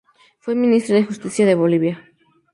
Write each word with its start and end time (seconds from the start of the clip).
Fue 0.39 0.55
ministra 0.55 0.95
de 0.95 1.03
justicia 1.03 1.45
de 1.45 1.53
Bolivia. 1.53 2.03